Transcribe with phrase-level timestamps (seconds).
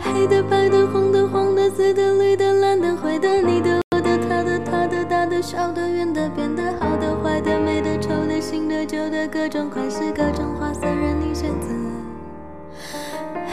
[0.00, 2.47] 黑的白的红的黄的紫的绿的
[5.40, 11.68] 小的、圆的、扁的、好的、坏的、美的、丑的、新的、旧的，各种款式、各种花色，任你选择。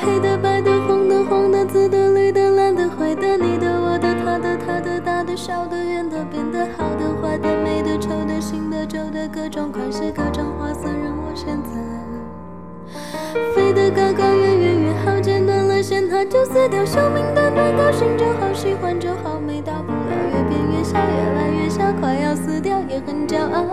[0.02, 11.69] 黑的、白的、红的、黄的、紫的、绿的、蓝的、灰的，你的、我的、他的、他的、大的、小的、圆的、扁的、好的、坏的、美的、丑的、新的、旧的，各种款式、各种花色，任我选择。
[13.56, 16.83] 飞得高高，远远远好，剪断了线，它就死掉。
[16.86, 18.94] 寿命短短，高兴就好，喜欢
[22.95, 23.65] 也很骄傲。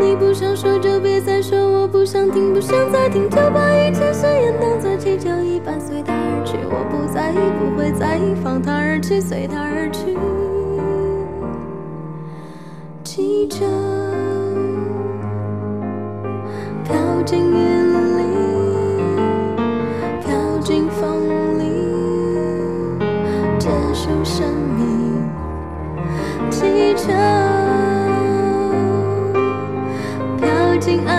[0.00, 6.58] 你不想说就别再说，我不想听，不想再听，就把一切誓言当作气球一般随它而去。
[6.64, 10.16] 我不在意，不会在意，放它而去，随它而去。
[13.04, 13.64] 气球
[16.82, 18.22] 飘进云里，
[20.20, 21.64] 飘进风里，
[23.56, 24.44] 结束生
[30.76, 31.15] hurting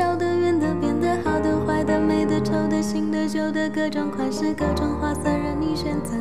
[0.00, 6.14] 小的、圆的、扁的、好的、坏的、美的、丑的、新的、旧的，各种款式、各种花色，任你选择。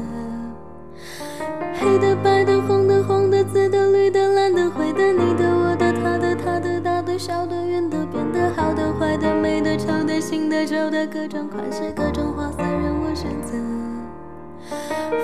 [1.79, 13.53] 黑的、白的、红的、黄的、紫的、绿的、蓝的、灰的，你的、我的、他的、他的、大的、小的、圆的、扁的、好的、坏的、美的、丑的、新的、旧的，各种款式、各种花色，任我选择。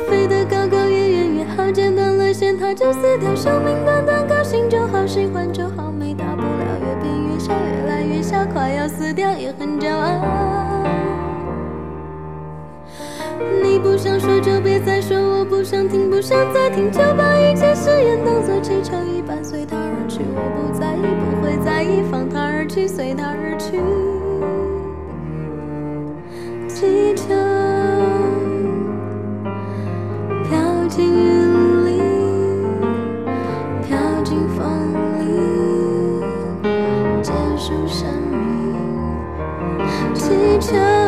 [0.09, 3.35] 飞得高高，越远越好，剪断了线，它就死掉。
[3.35, 5.74] 寿命短短，高兴就好，喜欢就好，
[10.11, 10.83] 啊。
[13.61, 20.21] 你不想说就别再说，我不想听，不想再听，就把一切誓言当作气球一般随它而去。
[20.35, 23.79] 我不在意，不会在意，放它而去，随它而去。
[26.67, 27.33] 气球
[40.57, 41.04] 这，